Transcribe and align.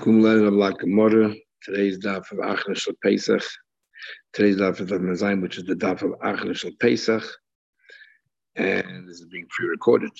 Kumlan 0.00 0.46
of 0.46 0.54
La. 0.54 0.70
Today's 1.62 1.98
daf 1.98 2.32
of 2.32 2.38
Achnesh 2.38 2.88
Pesach. 3.02 3.42
Today's 4.32 4.56
daf 4.56 4.80
of 4.80 4.88
Mazaim, 4.88 5.40
which 5.40 5.58
is 5.58 5.64
the 5.64 5.74
daf 5.74 6.02
of 6.02 6.18
Achnesh 6.20 6.66
Pesach. 6.80 7.22
And 8.56 9.08
this 9.08 9.20
is 9.20 9.26
being 9.26 9.46
pre-recorded. 9.50 10.10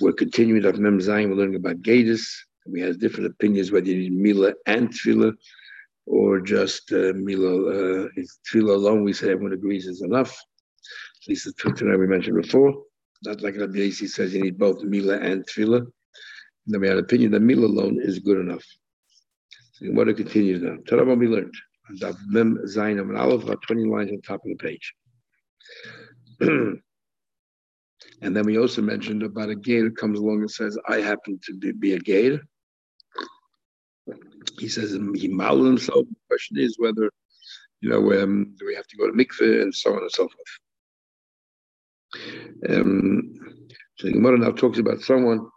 We're 0.00 0.12
continuing 0.12 0.62
daf 0.62 0.78
Mem. 0.78 0.98
We're 0.98 1.36
learning 1.36 1.56
about 1.56 1.82
Gadis. 1.82 2.26
We 2.66 2.80
have 2.80 2.98
different 2.98 3.26
opinions 3.30 3.70
whether 3.70 3.88
you 3.88 4.10
need 4.10 4.14
Mila 4.14 4.54
and 4.66 4.88
Tevilah 4.88 5.34
or 6.06 6.40
just 6.40 6.90
uh, 6.92 7.12
Mila. 7.14 8.06
Uh, 8.06 8.08
alone, 8.54 9.04
we 9.04 9.12
say 9.12 9.30
everyone 9.30 9.52
agrees 9.52 9.86
is 9.86 10.00
enough. 10.00 10.30
At 10.30 11.28
least 11.28 11.44
the 11.44 11.52
Tevilah 11.52 11.98
we 11.98 12.06
mentioned 12.06 12.40
before. 12.40 12.82
Not 13.24 13.42
like 13.42 13.56
Rabbi 13.56 13.78
Yossi 13.78 14.08
says 14.08 14.34
you 14.34 14.42
need 14.42 14.58
both 14.58 14.82
Mila 14.82 15.18
and 15.18 15.46
Tevilah. 15.46 15.86
Then 16.66 16.80
we 16.80 16.88
had 16.88 16.98
opinion 16.98 17.32
that 17.32 17.40
meal 17.40 17.64
alone 17.64 18.00
is 18.00 18.18
good 18.18 18.38
enough. 18.38 18.64
So 19.72 19.86
what 19.86 20.04
to 20.04 20.14
continue 20.14 20.58
now. 20.58 20.76
Torah 20.86 21.14
we 21.14 21.26
learned. 21.26 21.54
Mem 22.28 22.58
Zayin 22.66 23.00
and 23.00 23.16
Aleph 23.16 23.46
got 23.46 23.60
20 23.62 23.84
lines 23.84 24.10
on 24.10 24.20
top 24.22 24.40
of 24.44 24.50
the 24.50 24.56
page. 24.56 24.94
and 26.40 26.80
then 28.22 28.44
we 28.46 28.58
also 28.58 28.80
mentioned 28.80 29.22
about 29.22 29.50
a 29.50 29.54
that 29.54 29.96
comes 29.98 30.18
along 30.18 30.40
and 30.40 30.50
says, 30.50 30.78
I 30.88 30.96
happen 30.96 31.38
to 31.44 31.54
be, 31.58 31.72
be 31.72 31.92
a 31.94 31.98
gate. 31.98 32.40
He 34.58 34.68
says 34.68 34.92
he 34.92 35.28
modeled 35.28 35.66
himself. 35.66 36.06
The 36.08 36.16
question 36.28 36.58
is 36.58 36.76
whether, 36.78 37.10
you 37.80 37.90
know, 37.90 38.22
um, 38.22 38.54
do 38.58 38.66
we 38.66 38.74
have 38.74 38.86
to 38.86 38.96
go 38.96 39.06
to 39.06 39.12
mikveh 39.12 39.62
and 39.62 39.74
so 39.74 39.92
on 39.94 40.02
and 40.02 40.10
so 40.10 40.28
forth. 40.28 40.60
Um, 42.68 43.34
so 43.98 44.06
the 44.06 44.12
Gemara 44.12 44.38
now 44.38 44.52
talks 44.52 44.78
about 44.78 45.00
someone 45.00 45.48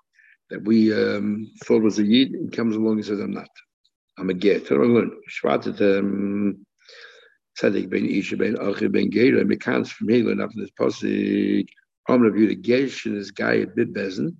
that 0.50 0.64
we 0.64 0.94
um, 0.94 1.52
thought 1.64 1.84
was 1.84 2.00
a 2.00 2.04
yid, 2.04 2.32
and 2.32 2.52
comes 2.52 2.76
along 2.76 2.94
and 2.94 3.06
says, 3.06 3.20
I'm 3.20 3.34
not. 3.34 3.50
I'm 4.18 4.30
a 4.30 4.34
get. 4.34 4.68
So 4.68 4.76
I 4.76 4.80
learned. 4.80 5.12
Shvatet 5.30 6.00
um, 6.00 6.66
tzedek 7.60 7.90
ben 7.90 8.06
isha 8.06 8.38
ben 8.38 8.58
achi 8.60 8.88
ben 8.88 9.12
gera. 9.12 9.42
And 9.42 9.50
we 9.50 9.58
can't 9.58 9.88
from 9.88 10.10
here 10.10 10.26
learn 10.26 10.42
after 10.42 10.60
this 10.60 10.72
posik. 10.80 11.68
I'm 12.10 12.22
going 12.22 12.34
to 12.34 12.48
the 12.48 12.56
gesh 12.56 13.06
and 13.06 13.18
this 13.18 13.32
guy 13.32 13.60
at 13.60 13.76
bid 13.76 13.94
bezin. 13.94 14.36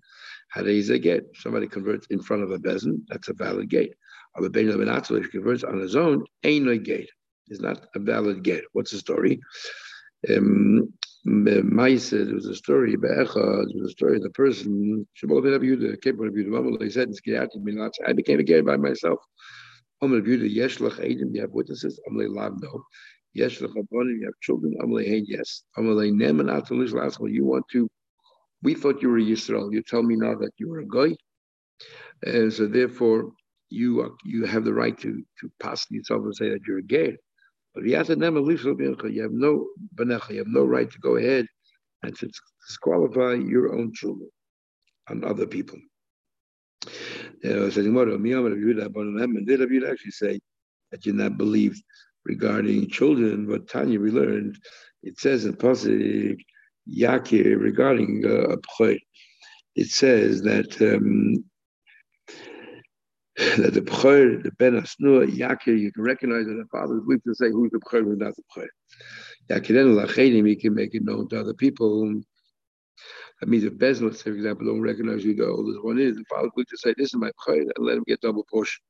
How 0.50 0.64
is 0.64 0.90
a 0.90 0.98
get? 0.98 1.26
Somebody 1.36 1.68
converts 1.68 2.08
in 2.08 2.22
front 2.22 2.44
of 2.44 2.52
a 2.52 2.58
bezin. 2.58 3.02
That's 3.10 3.28
a 3.28 3.34
valid 3.34 3.70
gate. 3.70 3.94
Of 4.36 4.46
a 4.46 4.50
ben 4.50 4.68
lebenatzal, 4.68 5.20
if 5.20 5.26
he 5.26 5.32
converts 5.32 5.64
on 5.64 5.80
his 5.80 5.96
own, 5.96 6.24
ain't 6.44 6.66
no 6.66 6.78
gate. 6.78 7.10
It's 7.48 7.62
not 7.62 7.86
a 7.96 8.00
valid 8.00 8.44
gate. 8.44 8.64
What's 8.74 8.92
the 8.92 8.98
story? 8.98 9.42
Um, 10.30 10.94
There 11.30 11.62
was 11.62 12.46
a 12.46 12.56
story, 12.56 12.96
there 12.96 13.26
was 13.26 13.84
a 13.86 13.90
story 13.90 14.16
of 14.16 14.24
the 14.24 14.30
person, 14.30 15.06
Shemol 15.22 15.44
ben 15.44 15.60
came 16.02 16.16
from 16.16 16.32
Abiuda, 16.32 16.84
he 16.84 16.90
said, 16.90 17.12
I 18.08 18.14
became 18.14 18.40
a 18.40 18.44
gay 18.44 18.62
by 18.62 18.78
myself. 18.78 19.20
You 20.02 20.14
have 20.16 21.52
witnesses, 21.52 22.00
you 22.08 23.44
have 23.44 23.52
children, 24.42 24.74
yes. 25.28 25.64
You 25.76 27.46
want 27.46 27.66
to, 27.74 27.90
we 28.64 28.74
thought 28.74 29.02
you 29.02 29.10
were 29.10 29.20
Yisrael, 29.20 29.74
you 29.74 29.84
tell 29.84 30.04
me 30.04 30.16
now 30.16 30.36
that 30.36 30.52
you 30.58 30.70
were 30.70 30.80
a 30.80 30.88
guy. 30.88 31.14
And 32.24 32.54
so 32.54 32.68
therefore, 32.68 33.34
you 33.70 34.00
are, 34.00 34.12
you 34.24 34.46
have 34.46 34.64
the 34.64 34.74
right 34.74 34.98
to 35.00 35.22
to 35.42 35.52
pass 35.60 35.86
yourself 35.90 36.24
and 36.24 36.34
say 36.34 36.50
that 36.52 36.62
you're 36.66 36.80
a 36.80 36.84
gay. 36.84 37.18
But 37.78 37.86
you 37.86 39.22
have 39.22 39.32
no 39.32 39.68
benecha, 39.96 40.32
you 40.32 40.40
have 40.40 40.48
no 40.48 40.66
right 40.66 40.90
to 40.90 41.00
go 41.00 41.18
ahead 41.18 41.46
and 42.04 42.18
to 42.18 42.30
disqualify 42.68 43.36
your 43.36 43.76
own 43.76 43.94
children 43.94 44.30
on 45.10 45.24
other 45.24 45.46
people. 45.46 45.78
Uh, 47.46 47.70
did 49.46 49.62
actually 49.86 50.12
say 50.12 50.40
that 50.92 51.06
you're 51.06 51.14
not 51.14 51.38
believed 51.38 51.84
regarding 52.26 52.90
children? 52.90 53.46
But 53.46 53.70
Tanya, 53.70 54.00
we 54.00 54.10
learned 54.10 54.58
it 55.04 55.20
says 55.20 55.46
in 55.46 55.54
Pasuk 55.54 56.38
Yakir 56.90 57.60
regarding 57.62 58.26
uh, 58.26 58.56
it 59.76 59.88
says 59.88 60.42
that 60.42 60.82
um, 60.82 61.46
that 63.38 63.74
the 63.74 63.82
B'chor, 63.82 64.42
the 64.42 64.52
Ben 64.54 64.74
Asnua, 64.74 65.28
Yakir, 65.28 65.80
you 65.80 65.92
can 65.92 66.04
recognize 66.04 66.46
that 66.48 66.54
the 66.54 66.66
father 66.72 66.98
is 66.98 67.04
weak 67.06 67.24
to 67.24 67.36
say 67.36 67.52
who's 67.52 67.70
the 67.72 67.78
B'chor, 67.80 68.04
who's 68.04 68.18
not 68.18 68.34
the 68.36 68.44
B'chor. 68.44 68.68
Yakiren 69.50 69.96
Lachedim, 69.96 70.48
he 70.48 70.56
can 70.56 70.74
make 70.74 70.96
it 70.96 71.04
known 71.04 71.30
to 71.30 71.40
other 71.40 71.54
people. 71.54 72.22
That 73.40 73.48
means 73.48 73.64
if 73.64 73.78
Bez, 73.78 74.00
for 74.00 74.08
example, 74.08 74.66
don't 74.66 74.82
recognize 74.82 75.24
who 75.24 75.36
the 75.36 75.48
oldest 75.48 75.84
one 75.84 76.00
is, 76.00 76.16
the 76.16 76.24
father 76.28 76.48
is 76.48 76.54
weak 76.56 76.68
to 76.70 76.78
say, 76.78 76.96
this 76.98 77.10
is 77.10 77.16
my 77.16 77.30
B'chor, 77.30 77.62
and 77.62 77.86
let 77.86 77.98
him 77.98 78.04
get 78.08 78.22
double 78.22 78.44
portion. 78.50 78.82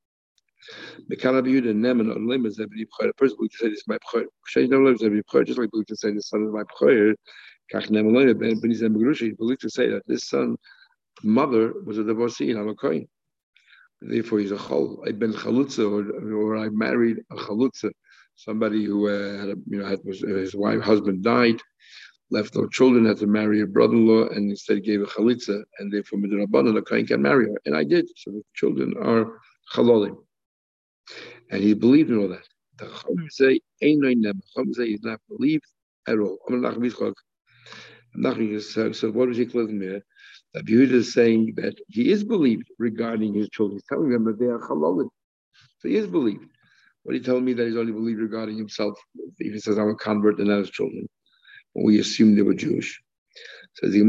Mekala 1.12 1.44
B'yuda 1.46 1.76
Neman 1.76 2.16
on 2.16 2.28
lim 2.28 2.46
is 2.46 2.60
every 2.60 2.86
B'chor. 2.86 3.10
A 3.10 3.14
person 3.14 3.38
weak 3.42 3.52
to 3.52 3.58
say, 3.58 3.70
this 3.70 3.80
is 3.80 3.88
my 3.88 3.98
B'chor. 3.98 4.24
Shein 4.50 4.70
no 4.70 4.80
lives 4.80 5.04
every 5.04 5.24
B'chor, 5.24 5.46
just 5.46 5.60
like 5.60 5.70
weak 5.74 5.88
to 5.88 5.96
say, 5.98 6.12
this 6.14 6.30
son 6.30 6.46
is 6.46 6.54
my 6.54 6.64
B'chor. 6.64 7.16
Kach 7.74 7.90
Neman 7.90 8.14
Loim, 8.14 8.40
Ben 8.40 8.62
Benizem 8.62 8.96
Begrushi, 8.96 9.38
believe 9.38 9.60
to 9.60 9.70
say 9.70 9.90
that 9.90 10.04
this 10.08 10.30
son, 10.30 10.56
mother 11.22 11.74
was 11.86 11.98
a 11.98 12.04
divorcee 12.06 12.52
in 12.52 12.56
Hamakoyin. 12.56 13.10
Therefore, 14.02 14.40
he's 14.40 14.52
a 14.52 14.58
chol. 14.58 15.08
I've 15.08 15.20
been 15.20 15.34
chalutza, 15.34 15.90
or, 15.90 16.34
or 16.34 16.58
I 16.58 16.70
married 16.70 17.18
a 17.32 17.36
chalutza, 17.36 17.92
somebody 18.36 18.84
who 18.84 19.10
uh, 19.10 19.40
had, 19.40 19.50
a, 19.50 19.56
you 19.68 19.80
know, 19.80 19.86
had, 19.86 20.00
was, 20.06 20.20
his 20.20 20.56
wife, 20.56 20.82
husband 20.82 21.24
died, 21.24 21.60
left 22.30 22.56
no 22.56 22.68
children, 22.68 23.06
had 23.06 23.18
to 23.18 23.28
marry 23.28 23.62
a 23.62 23.68
brother-in-law, 23.68 24.30
and 24.30 24.52
instead 24.52 24.84
gave 24.84 25.02
a 25.02 25.06
chalitza, 25.06 25.64
and 25.80 25.92
therefore 25.92 26.20
midrabanan, 26.20 26.76
the 26.76 26.82
kohen 26.82 27.08
can 27.08 27.22
marry 27.22 27.48
her, 27.48 27.60
and 27.66 27.76
I 27.76 27.84
did. 27.84 28.08
So 28.16 28.32
the 28.32 28.44
children 28.54 28.94
are 29.02 29.40
chalolim, 29.74 30.18
and 31.52 31.64
he 31.64 31.74
believed 31.74 32.12
in 32.12 32.20
all 32.20 32.30
that. 32.30 32.48
The 32.78 32.86
chum 32.86 33.28
say, 33.30 33.60
"Ein 33.82 34.00
no 34.00 34.14
nem." 34.14 34.42
Say 34.74 34.90
he's 34.90 35.04
not 35.04 35.20
believed 35.28 35.66
at 36.08 36.20
all. 36.20 36.38
I'm 36.48 36.62
not 36.62 36.76
going 36.76 36.90
to 36.90 37.14
So 38.94 39.12
what 39.12 39.28
was 39.28 39.38
he 39.38 39.46
closing 39.46 39.80
there? 39.80 40.04
Rabbi 40.58 40.72
Yehuda 40.72 40.92
is 40.92 41.14
saying 41.14 41.54
that 41.58 41.76
he 41.88 42.12
is 42.12 42.24
believed 42.24 42.72
regarding 42.80 43.34
his 43.36 43.48
children. 43.50 43.76
He's 43.78 43.84
telling 43.88 44.10
them 44.10 44.24
that 44.26 44.40
they 44.40 44.48
are 44.48 44.58
chalalim. 44.58 45.08
So 45.80 45.88
he 45.88 45.96
is 45.96 46.08
believed. 46.08 46.50
What 47.04 47.14
he 47.16 47.22
telling 47.22 47.46
me 47.46 47.54
that 47.54 47.68
he's 47.68 47.78
only 47.78 47.92
believed 47.92 48.20
regarding 48.20 48.58
himself. 48.58 48.98
If 49.38 49.54
he 49.54 49.60
says 49.60 49.78
I'm 49.78 49.90
a 49.90 49.96
convert 49.96 50.40
and 50.40 50.48
not 50.48 50.60
his 50.60 50.72
children, 50.72 51.08
when 51.74 51.86
we 51.86 52.00
assume 52.00 52.36
they 52.36 52.42
were 52.42 52.56
Jewish. 52.56 53.00
Says 53.76 53.92
the 53.92 54.00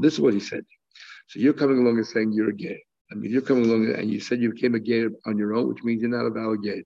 this 0.00 0.12
is 0.12 0.20
what 0.20 0.34
he 0.34 0.40
said. 0.40 0.64
So 1.26 1.40
you're 1.40 1.52
coming 1.52 1.78
along 1.78 1.96
and 1.96 2.06
saying 2.06 2.32
you're 2.32 2.50
a 2.50 2.54
gay. 2.54 2.80
I 3.10 3.16
mean, 3.16 3.32
you're 3.32 3.42
coming 3.42 3.64
along 3.64 3.92
and 3.96 4.08
you 4.10 4.20
said 4.20 4.40
you 4.40 4.52
became 4.52 4.76
a 4.76 4.80
gay 4.80 5.06
on 5.26 5.36
your 5.36 5.54
own, 5.54 5.68
which 5.68 5.82
means 5.82 6.02
you're 6.02 6.10
not 6.10 6.26
a 6.26 6.30
valid 6.30 6.62
gay, 6.62 6.84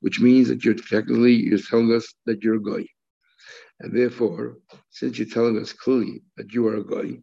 which 0.00 0.18
means 0.18 0.48
that 0.48 0.64
you're 0.64 0.74
technically 0.74 1.34
you're 1.34 1.58
telling 1.58 1.92
us 1.92 2.10
that 2.24 2.42
you're 2.42 2.54
a 2.54 2.62
guy. 2.62 2.86
And 3.82 3.96
therefore, 3.96 4.58
since 4.90 5.18
you're 5.18 5.28
telling 5.28 5.58
us 5.58 5.72
clearly 5.72 6.22
that 6.36 6.52
you 6.52 6.66
are 6.68 6.76
a 6.76 6.84
guy, 6.84 7.18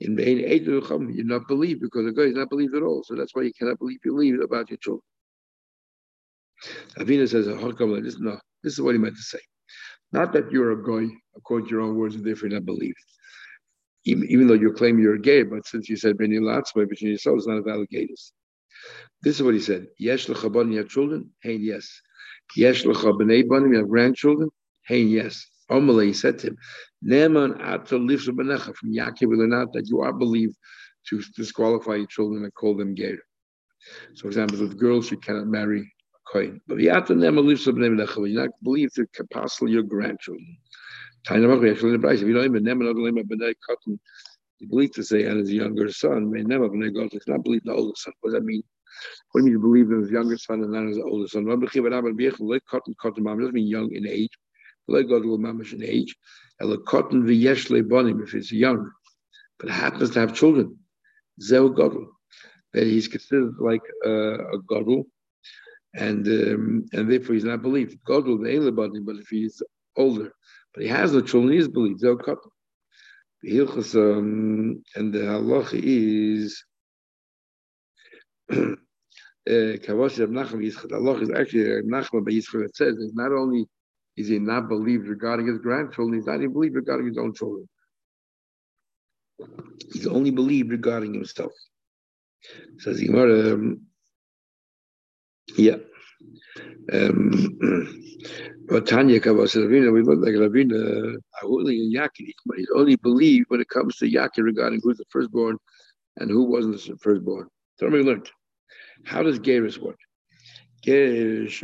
in 0.00 0.16
vain, 0.16 0.38
you're 0.38 1.24
not 1.24 1.46
believed 1.46 1.80
because 1.82 2.06
a 2.06 2.12
guy 2.12 2.22
is 2.24 2.34
not 2.34 2.48
believed 2.48 2.74
at 2.74 2.82
all. 2.82 3.04
So 3.04 3.14
that's 3.14 3.34
why 3.34 3.42
you 3.42 3.52
cannot 3.56 3.78
believe 3.78 4.00
believe 4.02 4.40
about 4.40 4.70
your 4.70 4.78
children. 4.78 5.02
Ravina 6.98 7.28
says, 7.28 7.46
oh, 7.48 8.00
this, 8.00 8.18
no, 8.18 8.38
this 8.62 8.72
is 8.72 8.80
what 8.80 8.94
he 8.94 8.98
meant 8.98 9.16
to 9.16 9.22
say. 9.22 9.38
Not 10.12 10.32
that 10.32 10.50
you're 10.50 10.72
a 10.72 10.82
guy, 10.82 11.12
according 11.36 11.68
to 11.68 11.72
your 11.72 11.82
own 11.82 11.96
words, 11.96 12.14
and 12.14 12.24
therefore 12.24 12.48
you're 12.48 12.58
not 12.58 12.66
believed. 12.66 12.96
Even, 14.06 14.26
even 14.28 14.46
though 14.46 14.54
you 14.54 14.72
claim 14.72 14.98
you're 14.98 15.18
gay, 15.18 15.42
but 15.42 15.66
since 15.66 15.88
you 15.88 15.96
said 15.96 16.16
Beni 16.16 16.38
Latzma, 16.38 16.88
between 16.88 17.10
yourselves, 17.10 17.44
it's 17.44 17.48
not 17.48 17.58
a 17.58 17.62
valid 17.62 17.88
gayness. 17.90 18.32
This 19.22 19.36
is 19.36 19.42
what 19.42 19.54
he 19.54 19.60
said. 19.60 19.86
L'chabon, 20.00 20.72
you 20.72 20.78
have 20.78 20.88
children? 20.88 21.30
Hey, 21.42 21.56
yes. 21.56 21.88
Banim, 22.56 23.72
you 23.72 23.78
have 23.78 23.88
grandchildren? 23.88 24.50
Hey, 24.86 25.00
yes. 25.00 25.44
Amalei 25.70 26.14
said 26.14 26.38
to 26.40 26.48
him, 26.48 26.58
Neman 27.04 27.58
ato 27.60 27.98
benecha 27.98 28.74
from 28.74 28.92
Yaakov 28.92 29.48
not 29.48 29.72
that 29.72 29.88
you 29.88 30.00
are 30.00 30.12
believed 30.12 30.56
to 31.08 31.22
disqualify 31.36 31.96
your 31.96 32.06
children 32.06 32.44
and 32.44 32.54
call 32.54 32.76
them 32.76 32.94
ger. 32.94 33.18
So, 34.14 34.22
for 34.22 34.28
example, 34.28 34.60
with 34.60 34.78
girls, 34.78 35.10
you 35.10 35.18
cannot 35.18 35.46
marry 35.46 35.80
a 35.80 35.84
kohen. 36.30 36.60
But 36.66 36.78
Yata 36.78 37.10
Neman 37.10 37.46
benecha, 37.46 38.30
you're 38.30 38.42
not 38.42 38.50
believed 38.62 38.94
to 38.96 39.06
possibly 39.32 39.72
your 39.72 39.82
grandchildren. 39.82 40.56
If 41.26 41.36
you 41.36 42.34
don't 42.34 42.44
even 42.44 42.64
Neman 42.64 43.54
Cotton, 43.66 44.00
you 44.58 44.68
believe 44.68 44.92
to 44.92 45.02
say, 45.02 45.24
and 45.24 45.40
his 45.40 45.52
younger 45.52 45.90
son, 45.90 46.30
may 46.30 46.42
never 46.42 46.68
it's 46.72 47.28
not 47.28 47.42
believe 47.42 47.64
the 47.64 47.72
older 47.72 47.96
son. 47.96 48.12
What 48.20 48.30
does 48.30 48.38
that 48.38 48.44
mean? 48.44 48.62
What 49.32 49.40
do 49.40 49.46
you 49.46 49.52
mean 49.52 49.60
to 49.60 49.66
believe 49.66 49.90
in 49.90 50.02
his 50.02 50.10
younger 50.10 50.38
son 50.38 50.62
and 50.62 50.72
not 50.72 50.86
his 50.86 50.98
older 50.98 51.26
son? 51.26 51.46
Doesn't 51.46 51.74
mean 53.54 53.66
young 53.66 53.92
in 53.92 54.06
age 54.06 54.30
in 54.88 55.82
age, 55.84 56.16
lebanim 56.60 58.22
if 58.22 58.32
he's 58.32 58.52
young, 58.52 58.90
but 59.58 59.70
happens 59.70 60.10
to 60.10 60.20
have 60.20 60.34
children. 60.34 60.78
Zeu 61.40 61.74
gadol, 61.74 62.08
that 62.72 62.86
he's 62.86 63.08
considered 63.08 63.54
like 63.58 63.82
uh, 64.06 64.52
a 64.52 64.58
gadol, 64.68 65.06
and 65.94 66.26
um, 66.26 66.86
and 66.92 67.10
therefore 67.10 67.34
he's 67.34 67.44
not 67.44 67.62
believed. 67.62 67.98
Gadol 68.06 68.38
the 68.38 68.48
lebanim, 68.50 69.04
but 69.04 69.16
if 69.16 69.28
he's 69.28 69.62
older, 69.96 70.32
but 70.72 70.82
he 70.82 70.88
has 70.88 71.12
no 71.12 71.20
children, 71.20 71.52
he 71.52 71.58
is 71.58 71.68
believed. 71.68 72.00
Zeu 72.00 72.16
gadol. 72.16 72.52
Um, 73.46 74.82
and 74.94 75.12
the 75.12 75.18
halacha 75.18 75.78
is 75.82 76.64
Kavash 79.48 80.18
Reb 80.18 80.30
Nachman 80.30 80.64
Yitzchak. 80.64 80.92
Allah 80.92 81.20
is 81.20 81.30
actually 81.30 81.64
Reb 81.64 81.84
Nachman 81.84 82.24
by 82.24 82.32
Yitzchak. 82.32 82.64
It 82.64 82.76
says 82.76 82.96
it's 82.98 83.14
not 83.14 83.32
only 83.32 83.66
is 84.16 84.28
he 84.28 84.38
not 84.38 84.68
believed 84.68 85.08
regarding 85.08 85.46
his 85.46 85.58
grandchildren, 85.58 86.18
he's 86.18 86.26
not 86.26 86.36
even 86.36 86.52
believed 86.52 86.76
regarding 86.76 87.06
his 87.06 87.18
own 87.18 87.34
children. 87.34 87.68
He's 89.92 90.06
only 90.06 90.30
believed 90.30 90.70
regarding 90.70 91.14
himself. 91.14 91.52
Says 92.78 93.00
Gemara, 93.00 93.54
um, 93.54 93.80
yeah. 95.56 95.76
Um, 96.92 97.58
but 98.68 98.86
Tanya 98.86 99.20
Kavas 99.20 99.56
Ravina, 99.56 99.92
we 99.92 100.02
look 100.02 100.20
like 100.20 100.34
Ravina, 100.34 101.16
Ahuli 101.42 101.80
and 101.80 101.92
Yakin, 101.92 102.32
but 102.46 102.58
he's 102.58 102.70
only 102.74 102.96
believed 102.96 103.46
when 103.48 103.60
it 103.60 103.68
comes 103.68 103.96
to 103.96 104.08
Yakin 104.08 104.44
regarding 104.44 104.80
who's 104.82 104.98
the 104.98 105.04
firstborn 105.10 105.58
and 106.18 106.30
who 106.30 106.44
wasn't 106.44 106.80
the 106.86 106.96
firstborn. 106.98 107.48
So 107.78 107.88
we 107.88 108.02
learned. 108.02 108.30
How 109.04 109.22
does 109.22 109.38
Geras 109.38 109.78
work? 109.78 109.98
Geras 110.86 111.62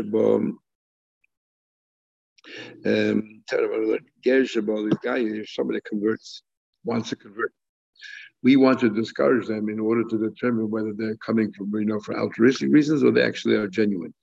um, 2.87 3.43
this 3.51 4.99
guy, 5.03 5.19
if 5.19 5.51
somebody 5.51 5.81
converts, 5.89 6.43
wants 6.85 7.11
to 7.11 7.17
convert, 7.17 7.53
we 8.43 8.57
want 8.57 8.81
to 8.81 8.89
discourage 8.89 9.47
them 9.47 9.69
in 9.69 9.79
order 9.79 10.03
to 10.05 10.19
determine 10.19 10.71
whether 10.71 10.93
they're 10.95 11.17
coming 11.17 11.53
from, 11.53 11.71
you 11.75 11.85
know, 11.85 12.01
for 12.01 12.19
altruistic 12.19 12.73
reasons 12.73 13.05
or 13.05 13.11
they 13.11 13.23
actually 13.23 13.55
are 13.55 13.69
genuine. 13.69 14.15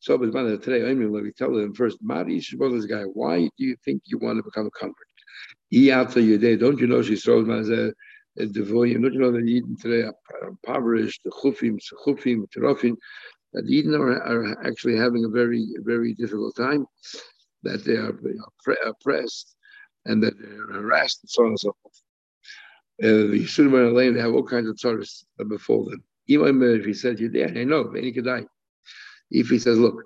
So, 0.00 0.18
but 0.18 0.32
today, 0.62 0.90
I 0.90 0.92
mean, 0.92 1.10
we 1.12 1.32
tell 1.32 1.54
them 1.54 1.74
first, 1.74 1.96
this 2.06 2.84
guy, 2.84 3.02
why 3.04 3.48
do 3.56 3.64
you 3.64 3.74
think 3.84 4.02
you 4.04 4.18
want 4.18 4.36
to 4.36 4.42
become 4.42 4.66
a 4.66 4.70
convert? 4.70 5.08
Don't 5.70 6.78
you 6.78 6.86
know 6.86 7.02
she 7.02 7.16
throws 7.16 7.48
as 7.48 7.70
a 7.70 7.94
devoyim? 8.38 9.00
Don't 9.00 9.14
you 9.14 9.20
know 9.20 9.32
that 9.32 9.46
Eden 9.46 9.76
today 9.80 10.02
are 10.02 10.48
impoverished, 10.48 11.22
the 11.24 11.30
chufim, 11.30 11.78
chufim, 12.06 12.44
terofim, 12.54 12.96
that 13.54 13.66
Eden 13.66 13.94
are 13.94 14.66
actually 14.66 14.96
having 14.96 15.24
a 15.24 15.28
very, 15.28 15.66
very 15.78 16.12
difficult 16.12 16.54
time, 16.54 16.84
that 17.64 17.84
they 17.84 17.96
are 17.96 18.88
oppressed 18.88 19.56
and 20.06 20.22
that 20.22 20.34
they're 20.38 20.80
harassed 20.80 21.22
and 21.22 21.30
so 21.30 21.42
on 21.42 21.48
and 21.48 21.60
so 21.60 21.76
forth. 21.82 22.02
Uh, 23.02 23.30
the 23.32 23.44
Yisurim 23.44 23.74
are 23.74 24.12
they 24.12 24.20
have 24.20 24.34
all 24.34 24.44
kinds 24.44 24.68
of 24.68 24.76
tzaras 24.76 25.24
that 25.38 25.48
befall 25.48 25.84
them. 25.84 26.02
Even 26.28 26.62
if 26.62 26.84
he 26.84 26.94
said, 26.94 27.18
You're 27.18 27.30
there, 27.30 27.48
I 27.48 27.64
know, 27.64 27.90
any 27.92 28.12
could 28.12 28.24
die. 28.24 28.44
If 29.30 29.48
he 29.48 29.58
says, 29.58 29.78
look, 29.78 30.02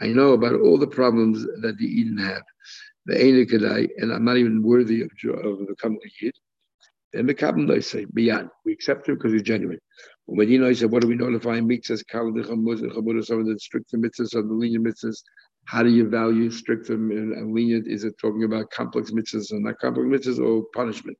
I 0.00 0.06
know 0.08 0.32
about 0.32 0.60
all 0.60 0.78
the 0.78 0.86
problems 0.86 1.44
that 1.60 1.76
the 1.78 1.86
Eden 1.86 2.18
have, 2.18 2.42
the 3.06 3.14
Enikadai, 3.14 3.90
and 3.98 4.12
I'm 4.12 4.24
not 4.24 4.38
even 4.38 4.62
worthy 4.62 5.02
of, 5.02 5.10
of 5.44 5.68
becoming 5.68 6.00
a 6.04 6.24
Yid, 6.24 6.34
then 7.12 7.26
the 7.26 7.34
Kabbalah 7.34 7.66
they 7.66 7.80
say, 7.80 8.06
beyond. 8.06 8.48
We 8.64 8.72
accept 8.72 9.08
him 9.08 9.16
because 9.16 9.32
he's 9.32 9.42
genuine. 9.42 9.78
When 10.24 10.38
Medina 10.38 10.74
said, 10.74 10.90
what 10.90 11.02
do 11.02 11.08
we 11.08 11.14
notify 11.16 11.60
mitzvahs, 11.60 12.02
some 12.08 13.40
of 13.40 13.46
the 13.46 13.58
strict 13.58 13.92
mitzvahs, 13.92 14.28
some 14.28 14.42
of 14.42 14.48
the 14.48 14.54
lenient 14.54 14.84
mitzvahs? 14.84 15.22
How 15.64 15.82
do 15.82 15.90
you 15.90 16.08
value 16.08 16.50
strict 16.50 16.88
and 16.90 17.54
lenient? 17.54 17.86
Is 17.86 18.04
it 18.04 18.18
talking 18.18 18.44
about 18.44 18.70
complex 18.70 19.10
mitzvahs 19.10 19.52
and 19.52 19.64
not 19.64 19.78
complex 19.78 20.08
mitzvahs 20.08 20.44
or 20.44 20.64
punishment? 20.74 21.18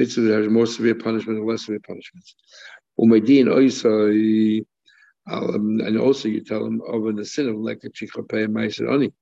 Mitzvahs 0.00 0.42
have 0.42 0.50
more 0.50 0.66
severe 0.66 0.94
punishment 0.94 1.38
and 1.38 1.48
less 1.48 1.64
severe 1.64 1.80
punishments. 1.80 2.34
Um, 5.30 5.80
and 5.80 5.98
also 5.98 6.28
you 6.28 6.42
tell 6.42 6.64
them 6.64 6.80
over 6.86 7.12
the 7.12 7.24
sin 7.24 7.48
of 7.48 7.56
lekach 7.56 7.92
chikapei 7.92 8.46
ma'aser 8.46 9.12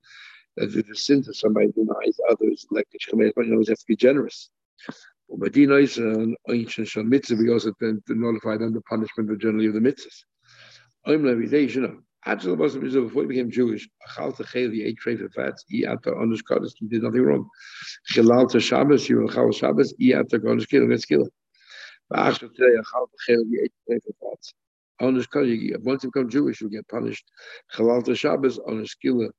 that 0.57 0.73
the 0.73 0.95
sin 0.95 1.23
that 1.23 1.35
somebody 1.35 1.73
denies 1.73 2.21
others 2.31 2.67
lekach 2.73 3.01
chikapei 3.09 3.33
but 3.35 3.47
you 3.47 3.53
always 3.53 3.69
have 3.69 3.79
to 3.79 3.85
be 3.89 3.97
generous. 3.97 4.51
Mitzvah, 5.29 6.37
we 7.37 7.51
also 7.51 7.73
tend 7.81 8.07
to 8.07 8.15
notify 8.15 8.57
them 8.57 8.73
the 8.73 8.81
punishment 8.83 9.31
of 9.31 9.41
generally 9.41 9.67
of 9.67 9.75
the 9.75 9.81
mitzvahs. 9.81 10.25
Every. 12.27 12.33
Actually, 12.33 12.57
Muslim 12.57 13.07
before 13.07 13.23
he 13.23 13.29
became 13.29 13.51
Jewish, 13.51 13.89
Achal 14.09 14.37
Techel, 14.37 14.73
he 14.73 14.85
ate 14.85 14.99
trade 14.99 15.21
fats, 15.35 15.65
he 15.69 15.85
ate 15.85 16.07
honest 16.07 16.45
goddess, 16.47 16.75
he 16.79 16.87
did 16.87 17.03
nothing 17.03 17.23
wrong. 17.23 17.49
Chalal 18.11 18.51
to 18.51 18.61
Shabbos, 18.61 19.09
you 19.09 19.21
will 19.21 19.29
Chal 19.29 19.53
Shabbos, 19.53 19.95
he 19.99 20.13
ate 20.13 20.33
honest 20.47 20.69
kill, 20.69 20.89
let's 20.89 21.05
kill 21.05 21.29
today, 22.13 22.13
Achal 22.13 23.07
Techel, 23.29 23.43
he 23.51 23.61
ate 23.65 23.73
trade 23.89 24.01
fats. 24.21 24.55
Onus 25.01 25.27
once 25.35 26.05
you 26.05 26.11
become 26.11 26.31
Jewish, 26.31 26.61
you 26.61 26.71
get 26.71 26.87
punished. 26.89 27.25
Chalal 27.75 28.17
Shabbos 28.17 28.59
on 28.59 28.79
a 28.79 28.83
skilla. 28.83 29.31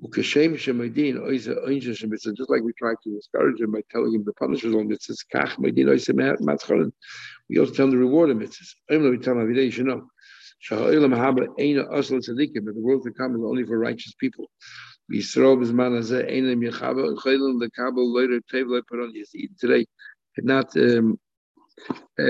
Just 0.00 0.36
like 0.36 0.52
we 2.62 2.72
try 2.78 2.92
to 3.02 3.16
discourage 3.16 3.60
him 3.60 3.72
by 3.72 3.80
telling 3.90 4.14
him 4.14 4.22
the 4.24 4.32
punishment 4.34 4.76
on 4.76 4.88
mitzvahs, 4.88 5.24
kach 5.34 5.58
meidin 5.58 6.92
We 7.48 7.58
also 7.58 7.72
tell 7.74 7.86
him 7.86 7.90
the 7.90 7.98
reward 7.98 8.30
of 8.30 8.36
mitzvahs. 8.38 8.74
We 8.88 9.18
tell 9.18 9.38
him 9.38 9.52
you 9.52 9.84
know. 9.84 10.08
That 10.70 12.74
the 12.74 12.80
world 12.80 13.04
to 13.04 13.12
come 13.12 13.34
is 13.34 13.42
only 13.42 13.64
for 13.64 13.78
righteous 13.78 14.14
people. 14.14 14.50
Today, 19.60 19.86
not 20.38 20.76
um, 20.76 21.18
uh, 22.18 22.24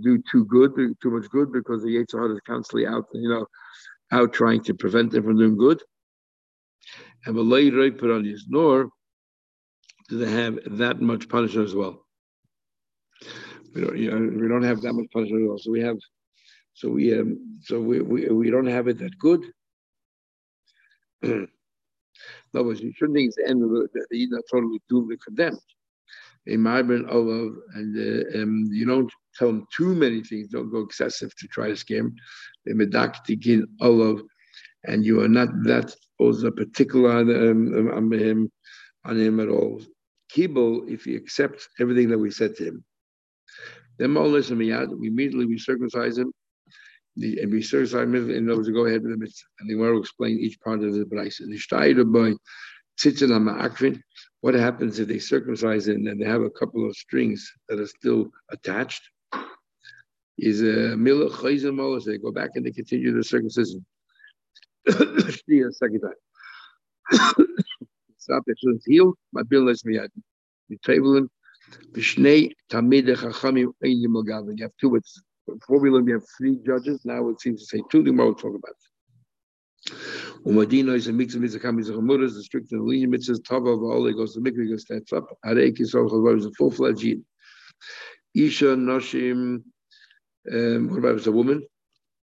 do 0.00 0.22
too 0.30 0.44
good, 0.46 0.74
too 1.02 1.10
much 1.10 1.28
good, 1.30 1.52
because 1.52 1.82
the 1.82 1.88
Yetzer 1.88 2.32
is 2.32 2.40
constantly 2.46 2.86
out, 2.86 3.06
you 3.12 3.28
know, 3.28 3.46
out 4.10 4.32
trying 4.32 4.62
to 4.64 4.74
prevent 4.74 5.12
them 5.12 5.24
from 5.24 5.38
doing 5.38 5.56
good. 5.56 5.82
And 7.26 7.36
the 7.36 7.42
lay 7.42 7.70
right 7.70 7.96
put 7.96 8.10
on 8.10 8.24
his 8.24 8.46
nor 8.48 8.88
do 10.08 10.18
they 10.18 10.30
have 10.30 10.58
that 10.78 11.00
much 11.00 11.28
punishment 11.28 11.68
as 11.68 11.74
well. 11.74 12.04
We 13.74 13.82
don't, 13.82 13.96
you 13.96 14.10
know, 14.10 14.42
we 14.42 14.48
don't 14.48 14.64
have 14.64 14.80
that 14.80 14.94
much 14.94 15.06
punishment 15.12 15.44
at 15.44 15.48
all. 15.48 15.58
So 15.58 15.70
we 15.70 15.82
have, 15.82 15.96
so 16.74 16.88
we, 16.88 17.18
um, 17.18 17.58
so 17.62 17.80
we, 17.80 18.00
we, 18.00 18.28
we 18.28 18.50
don't 18.50 18.66
have 18.66 18.88
it 18.88 18.98
that 18.98 19.18
good. 19.18 19.44
Other 21.22 21.48
words, 22.64 22.80
you 22.80 22.92
shouldn't 22.96 23.16
think 23.16 23.28
it's 23.28 23.36
the 23.36 23.48
end 23.48 23.62
of 23.62 23.70
the, 23.70 23.88
the, 23.92 24.26
the 24.26 24.42
totally 24.50 24.80
doomed 24.88 25.10
and 25.10 25.22
condemned 25.22 25.60
a 26.48 26.56
Ma'aber 26.56 27.06
Olav, 27.12 27.54
and 27.74 27.96
uh, 27.96 28.42
um, 28.42 28.68
you 28.70 28.86
don't 28.86 29.12
tell 29.36 29.48
them 29.48 29.66
too 29.74 29.94
many 29.94 30.22
things. 30.22 30.48
Don't 30.48 30.70
go 30.70 30.80
excessive 30.80 31.34
to 31.36 31.46
try 31.48 31.68
to 31.68 31.76
scare 31.76 32.02
them. 32.02 32.14
The 32.64 32.72
Medaktikin 32.72 33.64
Olav, 33.80 34.22
and 34.84 35.04
you 35.04 35.22
are 35.22 35.28
not 35.28 35.48
that 35.64 35.94
also 36.18 36.50
particular 36.50 37.12
on, 37.12 37.30
um, 37.30 37.90
on 37.92 38.12
him, 38.12 38.50
on 39.04 39.18
him 39.18 39.40
at 39.40 39.48
all. 39.48 39.80
Kibble, 40.30 40.88
if 40.88 41.04
he 41.04 41.16
accepts 41.16 41.68
everything 41.78 42.08
that 42.08 42.18
we 42.18 42.30
said 42.30 42.56
to 42.56 42.64
him, 42.64 42.84
then 43.98 44.14
we 44.14 45.08
immediately 45.08 45.46
we 45.46 45.58
circumcise 45.58 46.16
him. 46.16 46.32
The, 47.16 47.40
and 47.40 47.52
we 47.52 47.62
circumcise 47.62 48.02
him 48.02 48.30
in 48.30 48.48
order 48.48 48.64
to 48.64 48.72
go 48.72 48.86
ahead 48.86 49.02
with 49.02 49.12
the 49.12 49.18
mitzvah. 49.18 49.46
And 49.60 49.70
they 49.70 49.74
want 49.74 49.94
to 49.94 50.00
explain 50.00 50.38
each 50.38 50.60
part 50.60 50.82
of 50.82 50.92
the 50.94 51.04
Braisa. 51.04 51.46
The 51.46 51.58
Shtayr 51.58 52.12
by 52.12 52.36
Tzitzin 52.98 54.00
what 54.40 54.54
happens 54.54 54.98
if 54.98 55.08
they 55.08 55.18
circumcise 55.18 55.88
it 55.88 55.96
and 55.96 56.06
then 56.06 56.18
they 56.18 56.24
have 56.24 56.42
a 56.42 56.50
couple 56.50 56.86
of 56.86 56.96
strings 56.96 57.52
that 57.68 57.78
are 57.78 57.86
still 57.86 58.30
attached? 58.50 59.02
Is 60.38 60.62
a 60.62 60.96
milah 60.96 61.30
chayzim. 61.30 62.04
They 62.04 62.16
go 62.16 62.32
back 62.32 62.50
and 62.54 62.64
they 62.64 62.70
continue 62.70 63.14
the 63.14 63.22
circumcision. 63.22 63.84
second 64.88 66.00
time. 66.00 66.14
Stop 68.16 68.44
it. 68.46 68.56
It's 68.62 68.86
healed. 68.86 69.16
My 69.32 69.42
bill 69.42 69.68
is 69.68 69.82
miyad. 69.82 70.08
The 70.70 70.78
table 70.78 71.26
Vishnei 71.92 72.52
tamid 72.70 73.06
chachamim 73.06 73.72
einim 73.84 74.56
You 74.56 74.62
have 74.62 74.72
two. 74.80 74.96
It's 74.96 75.20
before 75.58 75.80
we 75.80 75.90
learn, 75.90 76.04
we 76.04 76.12
have 76.12 76.24
three 76.38 76.58
judges. 76.64 77.00
Now 77.04 77.28
it 77.28 77.40
seems 77.40 77.60
to 77.60 77.76
say 77.76 77.82
two. 77.90 78.02
The 78.02 78.12
more 78.12 78.34
talk 78.34 78.54
about. 78.54 78.70
It. 78.70 78.90
Umadina 80.46 80.94
is 80.94 81.08
a 81.08 81.12
mix 81.12 81.34
of 81.34 81.40
mitzvah 81.40 81.60
kamis 81.60 81.90
chamuras, 81.90 82.34
the 82.34 82.42
strict 82.42 82.72
and 82.72 82.84
lenient 82.84 83.14
mitzvahs. 83.14 83.44
Tava 83.44 83.70
all 83.70 84.12
goes 84.12 84.34
to 84.34 84.40
mikvah, 84.40 84.68
goes 84.68 84.82
stands 84.82 85.12
up. 85.12 85.26
Arei 85.44 85.76
kisol 85.76 86.10
chalvar 86.10 86.38
is 86.38 86.46
a 86.46 86.50
full 86.52 86.70
fledged. 86.70 87.20
Isha 88.34 88.76
noshim. 88.76 89.62
Um, 90.50 90.88
what 90.88 90.98
about 90.98 91.26
a 91.26 91.32
woman? 91.32 91.66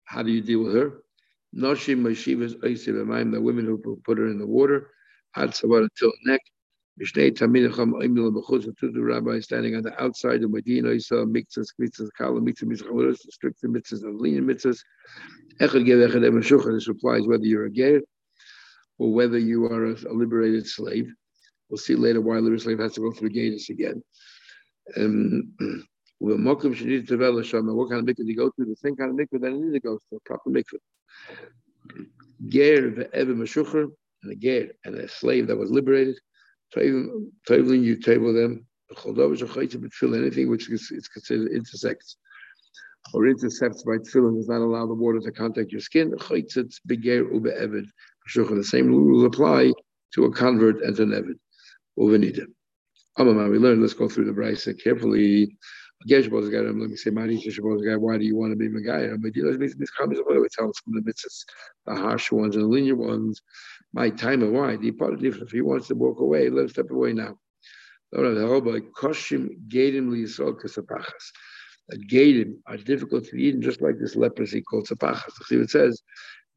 How 0.06 0.24
do 0.24 0.32
you 0.32 0.42
deal 0.42 0.64
with 0.64 0.76
her? 0.76 1.04
Noshim 1.56 2.02
mashivas 2.02 2.56
oisiv 2.62 3.32
the 3.32 3.42
women 3.42 3.66
who 3.66 4.02
put 4.06 4.18
her 4.18 4.28
in 4.28 4.40
the 4.40 4.48
water. 4.48 4.92
Ad 5.36 5.52
savar 5.52 5.82
until 5.82 6.12
neck. 6.26 6.42
Two 7.00 8.92
the 8.92 9.04
rabbi 9.04 9.40
standing 9.40 9.76
on 9.76 9.84
the 9.84 10.02
outside 10.02 10.44
of 10.44 10.50
Medina, 10.50 10.94
he 10.94 11.00
saw 11.00 11.26
mitzvahs, 11.26 11.68
mitzvahs, 11.80 12.10
kala, 12.18 12.42
mitzvahs, 12.42 12.82
mitzvahs, 12.82 13.18
strict 13.30 13.62
mitzvahs, 13.64 14.04
and 14.04 14.20
lenient 14.20 14.48
mitzvahs. 14.48 14.80
This 15.60 16.88
applies 16.88 17.28
whether 17.28 17.46
you're 17.46 17.66
a 17.66 17.72
ger 17.72 18.02
or 18.98 19.14
whether 19.14 19.38
you 19.38 19.66
are 19.66 19.86
a, 19.86 19.92
a 20.10 20.14
liberated 20.14 20.66
slave. 20.66 21.14
We'll 21.70 21.78
see 21.78 21.94
later 21.94 22.20
why 22.20 22.38
a 22.38 22.42
liberated 22.42 22.64
slave 22.64 22.80
has 22.80 22.94
to 22.94 23.02
go 23.02 23.12
through 23.12 23.30
Gatus 23.30 23.70
again. 23.70 24.02
Um, 24.96 25.54
what 26.18 26.40
kind 26.40 26.74
of 26.74 26.80
mikvah 26.82 28.16
do 28.16 28.26
you 28.26 28.36
go 28.36 28.50
to? 28.50 28.66
The 28.66 28.76
same 28.76 28.96
kind 28.96 29.12
of 29.12 29.18
mikvah 29.18 29.42
that 29.42 29.52
I 29.52 29.54
need 29.54 29.80
to 29.84 30.00
a 30.14 30.20
proper 30.26 30.50
mikvah. 30.50 30.80
Ger 32.48 32.90
ve'ev 32.90 33.28
meshucher, 33.28 33.92
and 34.24 34.32
a 34.32 34.36
ger 34.36 34.72
and 34.84 34.96
a 34.96 35.08
slave 35.08 35.46
that 35.48 35.58
was 35.58 35.70
liberated 35.70 36.18
Tovlin, 36.76 37.84
you 37.84 37.96
table 37.98 38.34
them 38.34 38.66
Anything 40.14 40.50
which 40.50 40.70
is, 40.70 40.92
is 40.92 41.08
considered 41.08 41.52
intersects 41.52 42.18
or 43.14 43.28
intercepts 43.28 43.84
by 43.84 43.98
tefillin 43.98 44.36
does 44.36 44.48
not 44.48 44.62
allow 44.62 44.86
the 44.86 44.94
water 44.94 45.20
to 45.20 45.32
contact 45.32 45.72
your 45.72 45.82
skin. 45.82 46.12
The 46.12 46.18
same 48.64 48.88
rules 48.88 49.24
apply 49.24 49.74
to 50.14 50.26
a 50.26 50.32
convert 50.32 50.82
and 50.82 51.00
an 51.00 51.12
evid. 51.12 51.40
We 51.96 53.58
learned, 53.58 53.82
let's 53.82 53.94
go 53.94 54.08
through 54.10 54.26
the 54.26 54.32
brisa 54.32 54.82
carefully. 54.82 55.58
Let 56.06 56.32
me 56.32 56.96
say, 56.96 57.10
why 57.10 57.26
do 57.28 57.34
you 57.34 58.36
want 58.36 58.52
to 58.52 58.56
be 58.56 58.70
Megaya? 58.70 59.18
We 59.22 59.32
tell 59.32 59.50
us 60.70 60.80
from 60.80 60.94
the 60.94 61.02
mitzvahs, 61.02 61.46
the 61.86 61.96
harsh 61.96 62.32
ones 62.32 62.56
and 62.56 62.66
the 62.66 62.70
linear 62.70 62.96
ones. 62.96 63.42
My 63.94 64.10
time 64.12 64.44
and 64.44 64.54
why? 64.54 64.76
The 64.78 64.92
part. 64.92 65.24
If 65.24 65.52
he 65.52 65.62
wants 65.62 65.88
to 65.88 65.96
walk 65.96 66.20
away, 66.20 66.50
let 66.50 66.64
him 66.64 66.70
step 66.70 66.92
away 66.92 67.14
now. 67.14 67.40
That 68.12 68.22
Gadim 72.10 72.58
are 72.68 72.78
difficult 72.78 73.26
to 73.26 73.38
eat, 73.38 73.60
just 73.60 73.82
like 73.82 73.98
this 74.00 74.16
leprosy 74.16 74.62
called 74.62 74.88
Sapachas. 74.88 75.34
See, 75.46 75.56
it 75.56 75.70
says, 75.70 76.04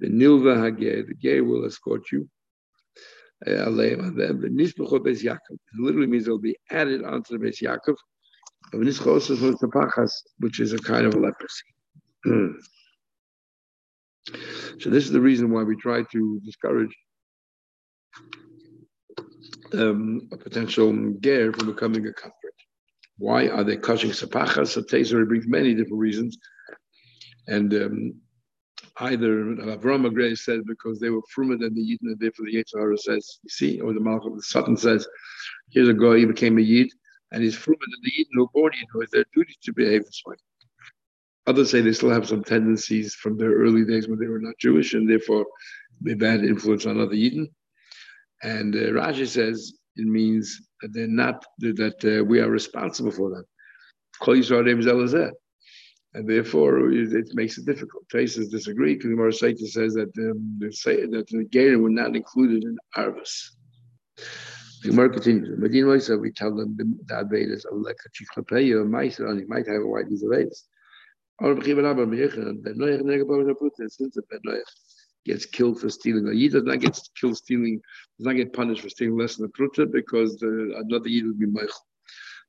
the 0.00 0.08
Nilva 0.08 0.56
Hageh, 0.56 1.06
the 1.06 1.14
gay 1.14 1.40
will 1.40 1.64
escort 1.64 2.10
you. 2.12 2.28
Eh, 3.46 3.52
Aleim 3.52 4.02
on 4.02 4.16
them. 4.16 4.40
The 4.40 4.48
Nisbucho 4.48 4.98
Beis 4.98 5.22
Yaakov. 5.22 5.52
It 5.52 5.78
literally 5.78 6.08
means 6.08 6.26
they'll 6.26 6.38
be 6.38 6.58
added 6.70 7.04
onto 7.04 7.38
the 7.38 7.44
Beis 7.44 7.62
Yaakov. 7.62 7.96
Of 8.72 8.80
Nischos 8.80 9.30
is 9.30 9.40
Sapachas, 9.40 10.12
which 10.38 10.60
is 10.60 10.72
a 10.72 10.78
kind 10.78 11.06
of 11.06 11.14
a 11.14 11.18
leprosy. 11.18 11.64
Hmm. 12.24 12.52
So 14.78 14.90
this 14.90 15.04
is 15.04 15.10
the 15.10 15.20
reason 15.20 15.50
why 15.50 15.62
we 15.64 15.76
try 15.76 16.02
to 16.02 16.40
discourage 16.44 16.94
um, 19.72 20.28
a 20.32 20.36
potential 20.36 20.92
ger 21.20 21.52
from 21.52 21.66
becoming 21.66 22.06
a 22.06 22.12
comfort. 22.12 22.54
Why 23.18 23.48
are 23.48 23.64
they 23.64 23.76
cutting 23.76 24.10
sapachas? 24.10 24.68
So 24.68 24.82
Tezer 24.82 25.26
brings 25.26 25.46
many 25.46 25.74
different 25.74 25.98
reasons, 25.98 26.38
and 27.48 27.74
um, 27.74 28.14
either 28.98 29.44
Avram 29.44 30.06
Agrey 30.06 30.38
says 30.38 30.62
because 30.66 31.00
they 31.00 31.10
were 31.10 31.22
frumer 31.36 31.58
than 31.58 31.74
the 31.74 31.82
Yid, 31.82 32.00
and 32.02 32.18
therefore 32.18 32.46
the 32.46 32.54
Yetzirah 32.54 32.98
says, 32.98 33.38
you 33.42 33.50
see, 33.50 33.80
or 33.80 33.92
the 33.92 34.00
Malchus 34.00 34.32
the 34.36 34.42
Sutton 34.42 34.76
says, 34.76 35.06
here's 35.70 35.88
a 35.88 35.94
guy, 35.94 36.18
he 36.18 36.24
became 36.24 36.58
a 36.58 36.62
Yid, 36.62 36.90
and 37.32 37.42
frumer 37.56 37.78
than 37.80 38.00
the 38.02 38.12
Yid 38.16 38.26
who 38.32 38.48
born 38.52 38.72
who 38.92 39.02
is 39.02 39.10
their 39.10 39.24
duty 39.34 39.54
to 39.62 39.72
behave 39.72 40.04
this 40.04 40.22
way. 40.26 40.36
Others 41.46 41.70
say 41.70 41.80
they 41.80 41.92
still 41.92 42.10
have 42.10 42.28
some 42.28 42.44
tendencies 42.44 43.14
from 43.14 43.36
their 43.36 43.52
early 43.52 43.84
days 43.84 44.08
when 44.08 44.18
they 44.18 44.26
were 44.26 44.40
not 44.40 44.58
Jewish, 44.58 44.94
and 44.94 45.08
therefore 45.08 45.46
may 46.00 46.14
bad 46.14 46.44
influence 46.44 46.86
on 46.86 47.00
other 47.00 47.12
Eden. 47.12 47.48
And 48.42 48.74
uh, 48.74 48.92
Rashi 48.92 49.26
says 49.26 49.72
it 49.96 50.06
means 50.06 50.60
that 50.80 50.92
they're 50.92 51.06
not 51.06 51.44
that 51.58 52.04
uh, 52.20 52.24
we 52.24 52.40
are 52.40 52.50
responsible 52.50 53.10
for 53.10 53.30
them. 53.30 53.44
And 56.12 56.28
therefore, 56.28 56.90
it, 56.90 57.28
makes 57.34 57.56
it 57.56 57.66
difficult. 57.66 58.08
Traces 58.08 58.48
disagree 58.48 58.94
because 58.94 59.10
the 59.10 59.66
says 59.68 59.94
that 59.94 60.10
um, 60.18 60.72
say 60.72 61.06
that 61.06 61.28
the 61.28 61.44
Gator 61.44 61.78
were 61.78 61.90
not 61.90 62.16
included 62.16 62.64
in 62.64 62.76
Arvis. 62.96 63.50
The 64.82 64.90
Gemara 64.90 65.10
continues. 65.10 65.58
Medina 65.58 66.00
said 66.00 66.20
we 66.20 66.32
tell 66.32 66.54
them 66.54 66.76
the 66.76 67.14
Avedas 67.14 67.66
of 67.66 67.74
Lekachichlapeya, 67.74 68.86
Meiser, 68.86 69.28
and 69.28 69.38
he 69.38 69.46
might 69.46 69.66
have 69.66 69.82
a 69.82 69.86
white 69.86 70.08
piece 70.08 70.22
of 70.22 70.30
Avedas. 70.30 70.64
Since 71.42 71.64
the 74.14 74.22
Ben 74.30 74.62
gets 75.26 75.46
killed 75.46 75.80
for 75.80 75.88
stealing. 75.88 76.28
A 76.28 76.32
Yid 76.32 76.52
does 76.52 76.64
not 76.64 76.80
get 76.80 76.98
killed 77.18 77.36
stealing, 77.36 77.80
does 78.18 78.26
not 78.26 78.36
get 78.36 78.52
punished 78.52 78.82
for 78.82 78.88
stealing 78.88 79.18
less 79.18 79.36
than 79.36 79.46
a 79.46 79.48
pruta 79.50 79.90
because 79.90 80.38
the, 80.38 80.74
another 80.76 81.08
Yid 81.08 81.26
would 81.26 81.38
be 81.38 81.46
Meichel. 81.46 81.72